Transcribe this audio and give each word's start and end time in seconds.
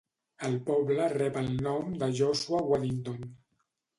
El 0.45 0.53
poble 0.69 1.09
rep 1.11 1.37
el 1.41 1.51
nom 1.67 1.93
de 2.03 2.09
Joshua 2.21 2.63
Waddington. 2.71 3.29